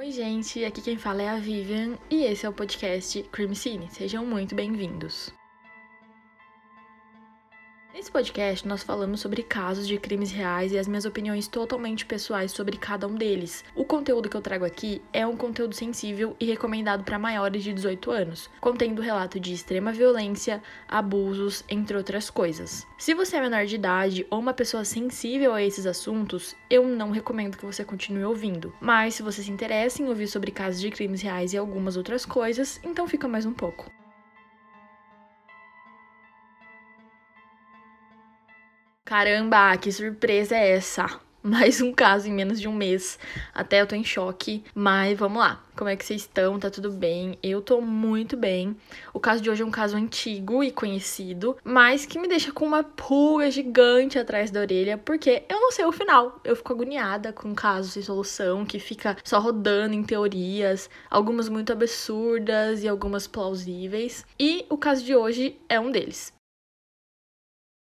[0.00, 3.86] Oi, gente, aqui quem fala é a Vivian e esse é o podcast Crime Cine.
[3.90, 5.30] Sejam muito bem-vindos.
[8.10, 12.50] Nesse podcast, nós falamos sobre casos de crimes reais e as minhas opiniões totalmente pessoais
[12.50, 13.64] sobre cada um deles.
[13.72, 17.72] O conteúdo que eu trago aqui é um conteúdo sensível e recomendado para maiores de
[17.72, 22.84] 18 anos, contendo relato de extrema violência, abusos, entre outras coisas.
[22.98, 27.12] Se você é menor de idade ou uma pessoa sensível a esses assuntos, eu não
[27.12, 28.74] recomendo que você continue ouvindo.
[28.80, 32.26] Mas se você se interessa em ouvir sobre casos de crimes reais e algumas outras
[32.26, 33.99] coisas, então fica mais um pouco.
[39.10, 41.04] Caramba, que surpresa é essa?
[41.42, 43.18] Mais um caso em menos de um mês.
[43.52, 44.62] Até eu tô em choque.
[44.72, 45.60] Mas vamos lá.
[45.76, 46.60] Como é que vocês estão?
[46.60, 47.36] Tá tudo bem?
[47.42, 48.76] Eu tô muito bem.
[49.12, 52.64] O caso de hoje é um caso antigo e conhecido, mas que me deixa com
[52.64, 56.38] uma pulga gigante atrás da orelha, porque eu não sei o final.
[56.44, 61.72] Eu fico agoniada com casos sem solução, que fica só rodando em teorias, algumas muito
[61.72, 64.24] absurdas e algumas plausíveis.
[64.38, 66.32] E o caso de hoje é um deles.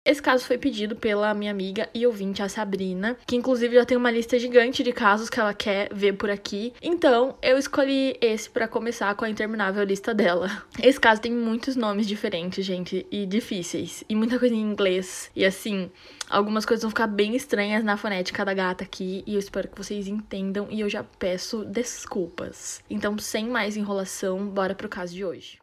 [0.03, 3.95] Esse caso foi pedido pela minha amiga e ouvinte, a Sabrina, que inclusive já tem
[3.95, 6.73] uma lista gigante de casos que ela quer ver por aqui.
[6.81, 10.65] Então, eu escolhi esse para começar com a interminável lista dela.
[10.81, 15.29] Esse caso tem muitos nomes diferentes, gente, e difíceis, e muita coisa em inglês.
[15.35, 15.91] E assim,
[16.27, 19.77] algumas coisas vão ficar bem estranhas na fonética da gata aqui, e eu espero que
[19.77, 22.81] vocês entendam e eu já peço desculpas.
[22.89, 25.59] Então, sem mais enrolação, bora pro caso de hoje.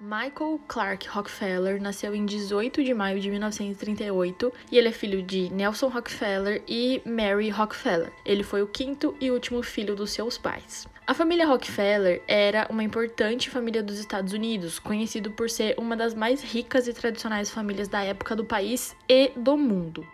[0.00, 5.52] Michael Clark Rockefeller nasceu em 18 de maio de 1938 e ele é filho de
[5.52, 8.12] Nelson Rockefeller e Mary Rockefeller.
[8.24, 10.86] Ele foi o quinto e último filho dos seus pais.
[11.04, 16.14] A família Rockefeller era uma importante família dos Estados Unidos, conhecido por ser uma das
[16.14, 20.06] mais ricas e tradicionais famílias da época do país e do mundo.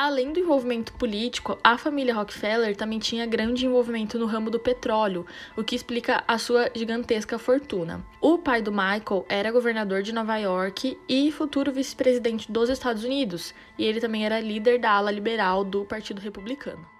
[0.00, 5.26] Além do envolvimento político, a família Rockefeller também tinha grande envolvimento no ramo do petróleo,
[5.56, 8.06] o que explica a sua gigantesca fortuna.
[8.20, 13.52] O pai do Michael era governador de Nova York e futuro vice-presidente dos Estados Unidos,
[13.76, 16.97] e ele também era líder da ala liberal do Partido Republicano.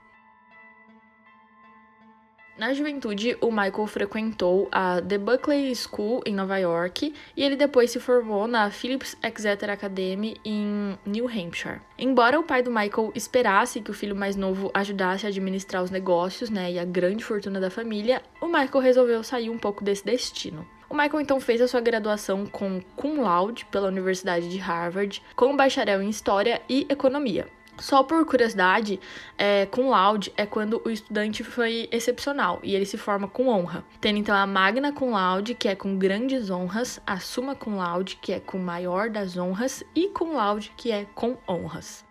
[2.58, 7.92] Na juventude, o Michael frequentou a The Buckley School em Nova York e ele depois
[7.92, 11.80] se formou na Phillips Exeter Academy em New Hampshire.
[11.96, 15.92] Embora o pai do Michael esperasse que o filho mais novo ajudasse a administrar os
[15.92, 20.04] negócios, né, e a grande fortuna da família, o Michael resolveu sair um pouco desse
[20.04, 20.66] destino.
[20.90, 25.54] O Michael então fez a sua graduação com cum laude pela Universidade de Harvard, com
[25.54, 27.46] bacharel em História e Economia.
[27.80, 28.98] Só por curiosidade,
[29.36, 33.84] é, com laude é quando o estudante foi excepcional e ele se forma com honra.
[34.00, 38.16] Tendo então a magna cum laude, que é com grandes honras, a summa cum laude,
[38.16, 42.04] que é com maior das honras, e cum laude, que é com honras.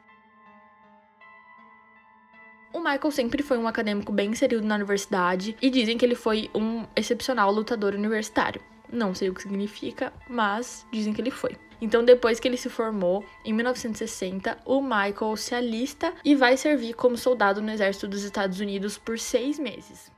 [2.73, 6.49] O Michael sempre foi um acadêmico bem inserido na universidade e dizem que ele foi
[6.53, 8.61] um excepcional lutador universitário.
[8.91, 11.57] Não sei o que significa, mas dizem que ele foi.
[11.79, 16.93] Então, depois que ele se formou, em 1960, o Michael se alista e vai servir
[16.93, 20.11] como soldado no exército dos Estados Unidos por seis meses.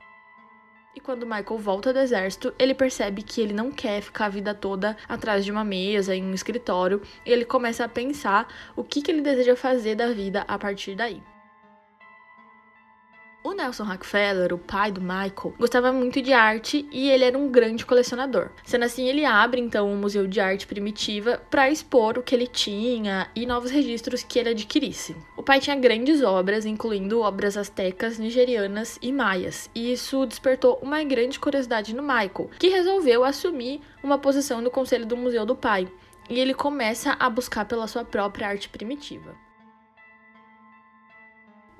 [0.94, 4.54] E quando Michael volta do exército, ele percebe que ele não quer ficar a vida
[4.54, 9.00] toda atrás de uma mesa, em um escritório, e ele começa a pensar o que,
[9.00, 11.22] que ele deseja fazer da vida a partir daí.
[13.42, 17.50] O Nelson Rockefeller, o pai do Michael, gostava muito de arte e ele era um
[17.50, 18.50] grande colecionador.
[18.64, 22.46] Sendo assim, ele abre então um museu de arte primitiva para expor o que ele
[22.46, 25.16] tinha e novos registros que ele adquirisse.
[25.38, 31.02] O pai tinha grandes obras, incluindo obras astecas, nigerianas e maias, e isso despertou uma
[31.02, 35.88] grande curiosidade no Michael, que resolveu assumir uma posição no conselho do museu do pai.
[36.28, 39.34] E ele começa a buscar pela sua própria arte primitiva.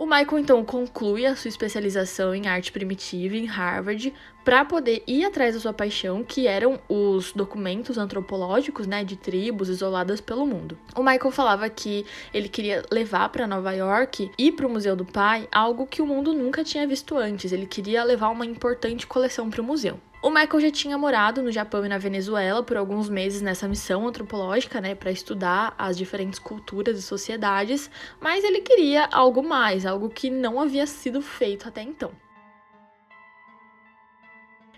[0.01, 5.27] O Michael então conclui a sua especialização em arte primitiva em Harvard para poder ir
[5.27, 10.79] atrás da sua paixão, que eram os documentos antropológicos, né, de tribos isoladas pelo mundo.
[10.97, 15.05] O Michael falava que ele queria levar para Nova York e para o Museu do
[15.05, 17.53] Pai algo que o mundo nunca tinha visto antes.
[17.53, 20.01] Ele queria levar uma importante coleção para o museu.
[20.23, 24.07] O Michael já tinha morado no Japão e na Venezuela por alguns meses nessa missão
[24.07, 27.91] antropológica, né, para estudar as diferentes culturas e sociedades,
[28.21, 32.13] mas ele queria algo mais, algo que não havia sido feito até então.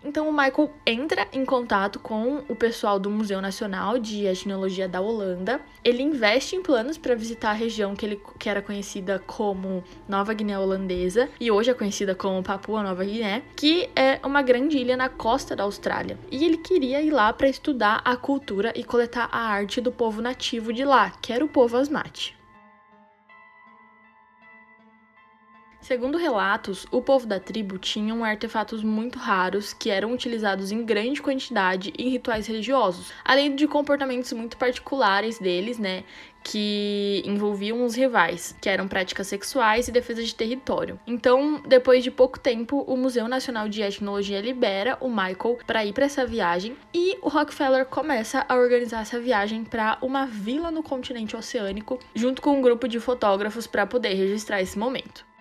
[0.05, 5.01] Então o Michael entra em contato com o pessoal do Museu Nacional de Etnologia da
[5.01, 5.61] Holanda.
[5.85, 10.35] Ele investe em planos para visitar a região que, ele, que era conhecida como Nova
[10.35, 14.97] Guiné Holandesa e hoje é conhecida como Papua Nova Guiné, que é uma grande ilha
[14.97, 16.19] na costa da Austrália.
[16.31, 20.21] E ele queria ir lá para estudar a cultura e coletar a arte do povo
[20.21, 22.42] nativo de lá, que era o povo Asmati.
[25.83, 31.21] Segundo relatos, o povo da tribo tinha artefatos muito raros que eram utilizados em grande
[31.21, 36.05] quantidade em rituais religiosos, além de comportamentos muito particulares deles, né,
[36.45, 41.01] que envolviam os rivais, que eram práticas sexuais e defesa de território.
[41.05, 45.93] Então, depois de pouco tempo, o Museu Nacional de Etnologia libera o Michael para ir
[45.93, 50.83] para essa viagem e o Rockefeller começa a organizar essa viagem para uma vila no
[50.83, 55.32] continente oceânico, junto com um grupo de fotógrafos para poder registrar esse momento.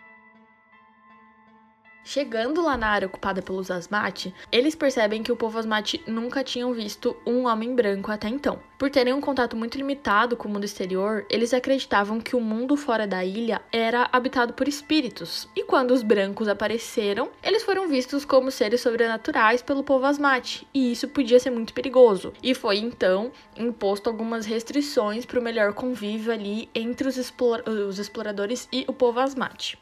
[2.03, 6.73] Chegando lá na área ocupada pelos Asmati, eles percebem que o povo Asmati nunca tinham
[6.73, 8.59] visto um homem branco até então.
[8.77, 12.75] Por terem um contato muito limitado com o mundo exterior, eles acreditavam que o mundo
[12.75, 15.47] fora da ilha era habitado por espíritos.
[15.55, 20.91] E quando os brancos apareceram, eles foram vistos como seres sobrenaturais pelo povo Asmati, e
[20.91, 22.33] isso podia ser muito perigoso.
[22.41, 27.99] E foi então imposto algumas restrições para o melhor convívio ali entre os, explora os
[27.99, 29.77] exploradores e o povo Asmati.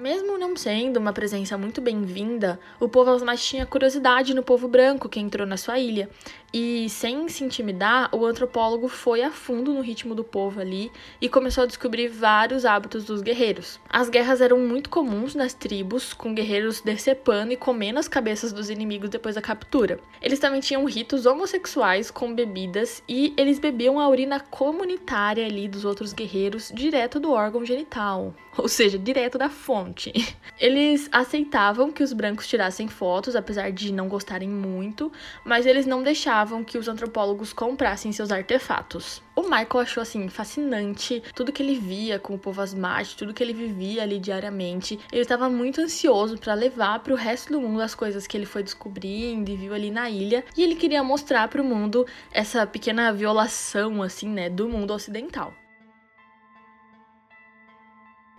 [0.00, 5.10] Mesmo não sendo uma presença muito bem-vinda, o povo Asmat tinha curiosidade no povo branco
[5.10, 6.08] que entrou na sua ilha.
[6.52, 11.28] E, sem se intimidar, o antropólogo foi a fundo no ritmo do povo ali e
[11.28, 13.78] começou a descobrir vários hábitos dos guerreiros.
[13.88, 18.68] As guerras eram muito comuns nas tribos, com guerreiros decepando e comendo as cabeças dos
[18.68, 20.00] inimigos depois da captura.
[20.20, 25.84] Eles também tinham ritos homossexuais com bebidas e eles bebiam a urina comunitária ali dos
[25.84, 30.12] outros guerreiros direto do órgão genital, ou seja, direto da fonte.
[30.60, 35.10] Eles aceitavam que os brancos tirassem fotos, apesar de não gostarem muito,
[35.42, 39.22] mas eles não deixavam que os antropólogos comprassem seus artefatos.
[39.36, 43.42] O Michael achou assim fascinante tudo que ele via com o povo asmate, tudo que
[43.42, 44.98] ele vivia ali diariamente.
[45.12, 48.46] Ele estava muito ansioso para levar para o resto do mundo as coisas que ele
[48.46, 52.66] foi descobrindo e viu ali na ilha, e ele queria mostrar para o mundo essa
[52.66, 55.54] pequena violação assim, né, do mundo ocidental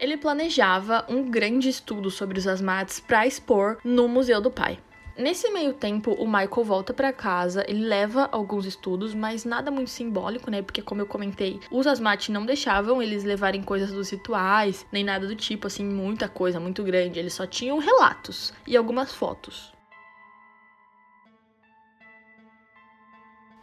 [0.01, 4.79] ele planejava um grande estudo sobre os asmates para expor no Museu do Pai.
[5.21, 9.91] Nesse meio tempo, o Michael volta para casa, ele leva alguns estudos, mas nada muito
[9.91, 10.63] simbólico, né?
[10.63, 15.27] Porque, como eu comentei, os Asmati não deixavam eles levarem coisas dos rituais, nem nada
[15.27, 17.19] do tipo, assim, muita coisa, muito grande.
[17.19, 19.71] Eles só tinham relatos e algumas fotos.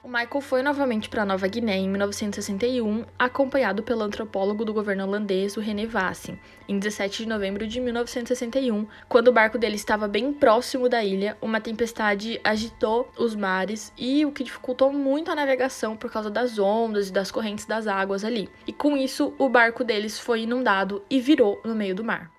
[0.09, 5.55] O Michael foi novamente para Nova Guiné em 1961, acompanhado pelo antropólogo do governo holandês,
[5.55, 10.33] o René Vassen, em 17 de novembro de 1961, quando o barco dele estava bem
[10.33, 15.95] próximo da ilha, uma tempestade agitou os mares e o que dificultou muito a navegação
[15.95, 18.49] por causa das ondas e das correntes das águas ali.
[18.67, 22.38] E com isso, o barco deles foi inundado e virou no meio do mar.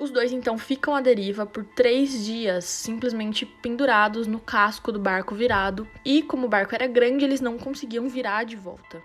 [0.00, 5.34] Os dois então ficam à deriva por três dias, simplesmente pendurados no casco do barco
[5.34, 9.02] virado, e como o barco era grande, eles não conseguiam virar de volta.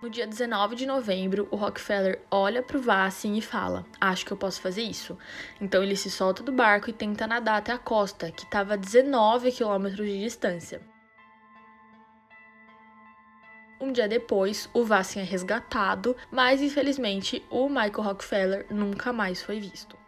[0.00, 4.32] No dia 19 de novembro, o Rockefeller olha para o Vassin e fala: Acho que
[4.32, 5.18] eu posso fazer isso.
[5.60, 8.76] Então ele se solta do barco e tenta nadar até a costa, que estava a
[8.76, 10.80] 19 quilômetros de distância.
[13.80, 19.58] Um dia depois, o Vassin é resgatado, mas infelizmente o Michael Rockefeller nunca mais foi
[19.58, 19.99] visto.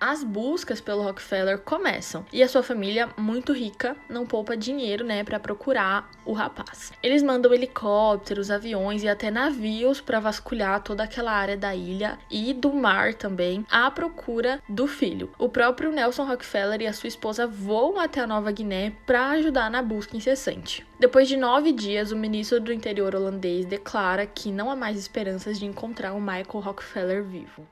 [0.00, 5.22] As buscas pelo Rockefeller começam e a sua família, muito rica, não poupa dinheiro, né,
[5.22, 6.92] para procurar o rapaz.
[7.02, 12.54] Eles mandam helicópteros, aviões e até navios para vasculhar toda aquela área da ilha e
[12.54, 15.30] do mar também à procura do filho.
[15.38, 19.70] O próprio Nelson Rockefeller e a sua esposa voam até a Nova Guiné para ajudar
[19.70, 20.86] na busca incessante.
[20.98, 25.58] Depois de nove dias, o ministro do interior holandês declara que não há mais esperanças
[25.58, 27.66] de encontrar o Michael Rockefeller vivo.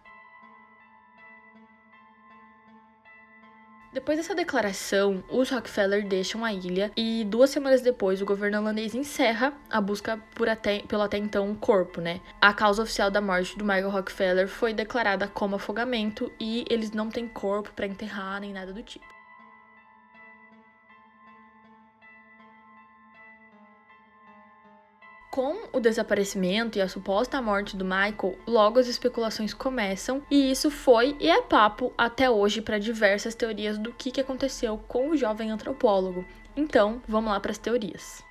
[3.91, 8.95] Depois dessa declaração, os Rockefeller deixam a ilha e duas semanas depois o governo holandês
[8.95, 12.21] encerra a busca por até, pelo até então corpo, né?
[12.39, 17.09] A causa oficial da morte do Michael Rockefeller foi declarada como afogamento e eles não
[17.09, 19.18] têm corpo para enterrar nem nada do tipo.
[25.31, 30.71] Com o desaparecimento e a suposta morte do Michael, logo as especulações começam, e isso
[30.71, 35.51] foi e é papo até hoje para diversas teorias do que aconteceu com o jovem
[35.51, 36.25] antropólogo.
[36.57, 38.25] Então, vamos lá para as teorias.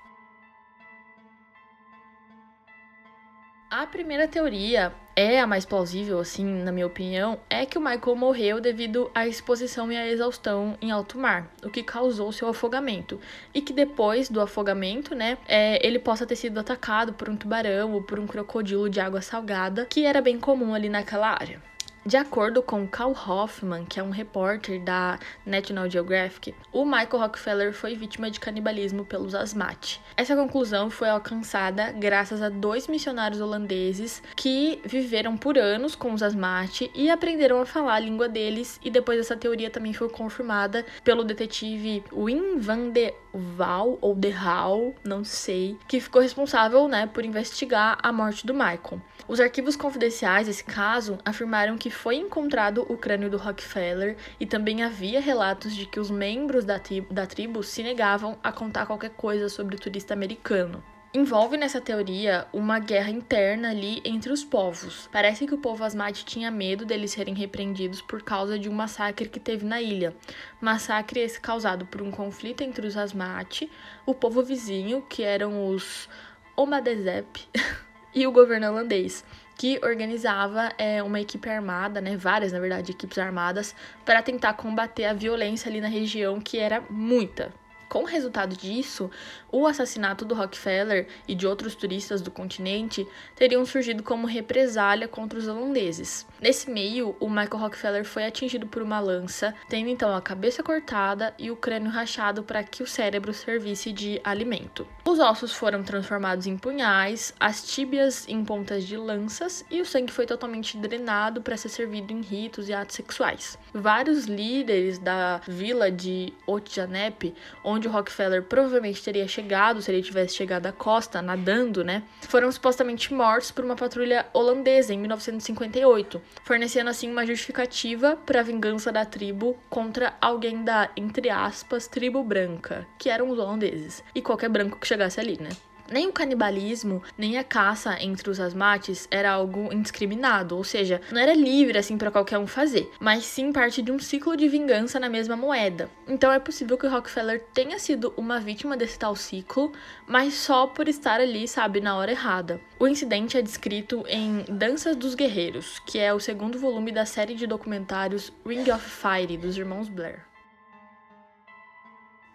[3.70, 8.16] A primeira teoria é a mais plausível, assim, na minha opinião, é que o Michael
[8.16, 13.20] morreu devido à exposição e à exaustão em alto mar, o que causou seu afogamento.
[13.52, 17.94] E que depois do afogamento, né, é, ele possa ter sido atacado por um tubarão
[17.94, 21.60] ou por um crocodilo de água salgada, que era bem comum ali naquela área.
[22.08, 27.74] De acordo com Carl Hoffman, que é um repórter da National Geographic, o Michael Rockefeller
[27.74, 30.00] foi vítima de canibalismo pelos Asmat.
[30.16, 36.24] Essa conclusão foi alcançada graças a dois missionários holandeses que viveram por anos com os
[36.24, 40.86] Asmat e aprenderam a falar a língua deles, e depois essa teoria também foi confirmada
[41.04, 47.06] pelo detetive Wim van de Waal ou de Hal, não sei, que ficou responsável, né,
[47.06, 49.02] por investigar a morte do Michael.
[49.28, 54.84] Os arquivos confidenciais desse caso afirmaram que foi encontrado o crânio do Rockefeller e também
[54.84, 59.10] havia relatos de que os membros da, tribo, da tribo se negavam a contar qualquer
[59.10, 60.82] coisa sobre o turista americano.
[61.14, 65.10] Envolve nessa teoria uma guerra interna ali entre os povos.
[65.12, 69.28] Parece que o povo Asmat tinha medo deles serem repreendidos por causa de um massacre
[69.28, 70.16] que teve na ilha.
[70.62, 73.64] Massacre esse causado por um conflito entre os Asmat,
[74.06, 76.08] o povo vizinho, que eram os
[76.56, 77.48] Omadezep,
[78.18, 79.24] e o governo holandês
[79.56, 85.06] que organizava é, uma equipe armada, né, várias, na verdade, equipes armadas, para tentar combater
[85.06, 87.54] a violência ali na região, que era muita,
[87.88, 89.12] com o resultado disso,
[89.52, 95.40] o assassinato do Rockefeller e de outros turistas do continente teriam surgido como represália contra
[95.40, 96.26] os holandeses.
[96.42, 101.34] Nesse meio, o Michael Rockefeller foi atingido por uma lança, tendo então a cabeça cortada
[101.38, 104.88] e o crânio rachado para que o cérebro servisse de alimento.
[105.06, 110.12] Os ossos foram transformados em punhais, as tíbias em pontas de lanças e o sangue
[110.12, 113.58] foi totalmente drenado para ser servido em ritos e atos sexuais.
[113.74, 120.36] Vários líderes da vila de Otjanep, onde o Rockefeller provavelmente teria chegado, se ele tivesse
[120.36, 122.04] chegado à costa, nadando, né?
[122.22, 128.44] Foram supostamente mortos por uma patrulha holandesa em 1958, fornecendo assim uma justificativa para a
[128.44, 134.22] vingança da tribo contra alguém da, entre aspas, tribo branca, que eram os holandeses, e
[134.22, 135.50] qualquer branco que chegasse ali, né?
[135.92, 141.20] Nem o canibalismo, nem a caça entre os asmates era algo indiscriminado, ou seja, não
[141.20, 145.00] era livre assim para qualquer um fazer, mas sim parte de um ciclo de vingança
[145.00, 145.90] na mesma moeda.
[146.08, 149.72] Então é possível que Rockefeller tenha sido uma vítima desse tal ciclo,
[150.08, 152.60] mas só por estar ali, sabe, na hora errada.
[152.80, 157.36] O incidente é descrito em Danças dos Guerreiros, que é o segundo volume da série
[157.36, 160.26] de documentários Ring of Fire dos irmãos Blair.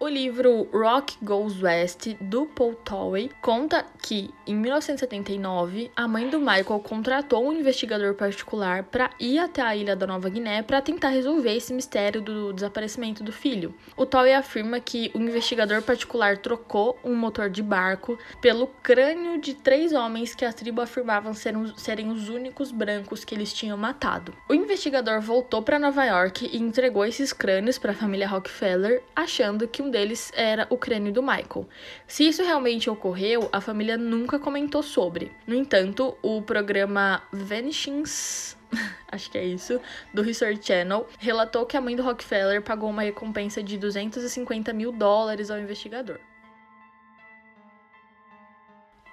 [0.03, 6.41] O livro Rock Goes West, do Paul Towey, conta que, em 1979, a mãe do
[6.41, 11.11] Michael contratou um investigador particular para ir até a ilha da Nova Guiné para tentar
[11.11, 13.73] resolver esse mistério do desaparecimento do filho.
[13.97, 19.55] O Towey afirma que o investigador particular trocou um motor de barco pelo crânio de
[19.55, 24.35] três homens que a tribo afirmavam serem, serem os únicos brancos que eles tinham matado.
[24.49, 29.69] O investigador voltou para Nova York e entregou esses crânios para a família Rockefeller, achando
[29.69, 31.69] que um deles era o crânio do Michael.
[32.07, 35.31] Se isso realmente ocorreu, a família nunca comentou sobre.
[35.47, 38.57] No entanto, o programa Vanishings
[39.11, 39.81] acho que é isso,
[40.13, 44.93] do Research Channel, relatou que a mãe do Rockefeller pagou uma recompensa de 250 mil
[44.93, 46.19] dólares ao investigador.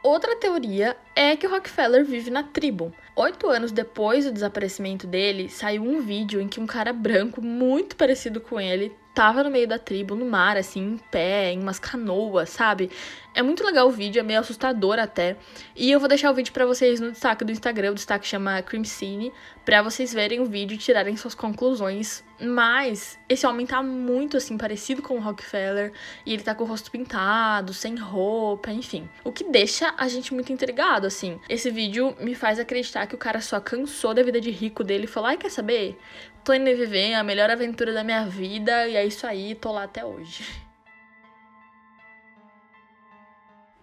[0.01, 2.93] Outra teoria é que o Rockefeller vive na tribo.
[3.17, 7.97] Oito anos depois do desaparecimento dele, saiu um vídeo em que um cara branco muito
[7.97, 11.79] parecido com ele tava no meio da tribo, no mar, assim, em pé, em umas
[11.79, 12.89] canoas, sabe?
[13.33, 15.37] É muito legal o vídeo, é meio assustador até.
[15.75, 18.61] E eu vou deixar o vídeo para vocês no destaque do Instagram, o destaque chama
[18.61, 19.31] Crimcine,
[19.63, 22.23] para vocês verem o vídeo e tirarem suas conclusões.
[22.41, 25.91] Mas esse homem tá muito assim parecido com o Rockefeller
[26.25, 29.07] e ele tá com o rosto pintado, sem roupa, enfim.
[29.23, 31.39] O que deixa a gente muito intrigado assim.
[31.47, 35.03] Esse vídeo me faz acreditar que o cara só cansou da vida de rico dele
[35.03, 35.97] e falou: "Ai, quer saber?
[36.43, 39.83] Tô indo viver a melhor aventura da minha vida e é isso aí, tô lá
[39.83, 40.45] até hoje."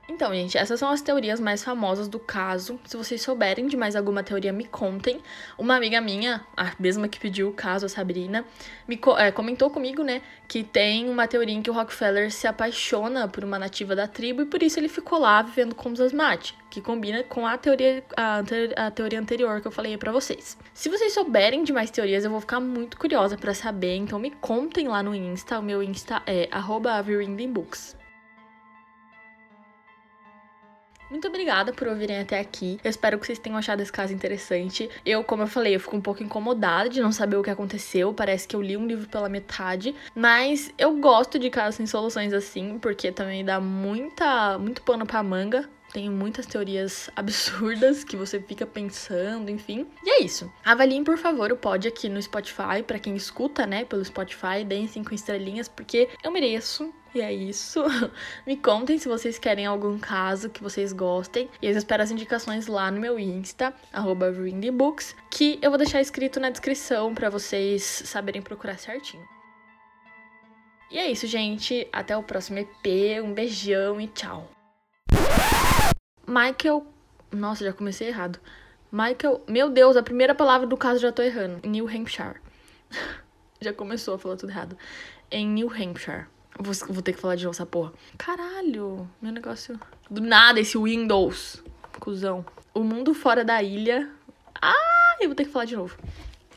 [0.09, 2.79] Então, gente, essas são as teorias mais famosas do caso.
[2.85, 5.21] Se vocês souberem de mais alguma teoria, me contem.
[5.59, 8.45] Uma amiga minha, a mesma que pediu o caso, a Sabrina,
[8.87, 13.27] me é, comentou comigo, né, que tem uma teoria em que o Rockefeller se apaixona
[13.27, 16.53] por uma nativa da tribo e por isso ele ficou lá vivendo com os Asmat,
[16.71, 18.43] que combina com a teoria, a,
[18.77, 20.57] a teoria anterior que eu falei para vocês.
[20.73, 24.31] Se vocês souberem de mais teorias, eu vou ficar muito curiosa para saber, então me
[24.31, 25.59] contem lá no Insta.
[25.59, 27.03] O meu Insta é arroba
[31.11, 32.79] Muito obrigada por ouvirem até aqui.
[32.83, 34.91] Eu espero que vocês tenham achado esse caso interessante.
[35.05, 38.13] Eu, como eu falei, eu fico um pouco incomodada de não saber o que aconteceu.
[38.13, 39.95] Parece que eu li um livro pela metade.
[40.15, 45.23] Mas eu gosto de casos sem soluções assim, porque também dá muita, muito pano pra
[45.23, 49.87] manga tem muitas teorias absurdas que você fica pensando, enfim.
[50.05, 50.53] E é isso.
[50.63, 54.87] Avaliem, por favor, o pod aqui no Spotify, para quem escuta, né, pelo Spotify, deem
[54.87, 57.83] cinco estrelinhas, porque eu mereço E é isso.
[58.47, 61.49] Me contem se vocês querem algum caso que vocês gostem.
[61.63, 64.31] E eu espero as indicações lá no meu Insta, arroba
[65.31, 69.27] que eu vou deixar escrito na descrição para vocês saberem procurar certinho.
[70.91, 71.89] E é isso, gente.
[71.91, 73.25] Até o próximo EP.
[73.25, 74.51] Um beijão e tchau.
[76.29, 76.87] Michael.
[77.33, 78.39] Nossa, já comecei errado.
[78.93, 79.41] Michael.
[79.49, 81.67] Meu Deus, a primeira palavra do caso já tô errando.
[81.67, 82.43] New Hampshire.
[83.59, 84.77] já começou a falar tudo errado.
[85.31, 86.27] Em New Hampshire.
[86.59, 87.93] Vou, vou ter que falar de novo essa porra.
[88.17, 89.79] Caralho, meu negócio.
[90.11, 91.63] Do nada, esse Windows.
[92.01, 92.45] Cusão.
[92.73, 94.11] O mundo fora da ilha.
[94.61, 95.97] Ah, eu vou ter que falar de novo.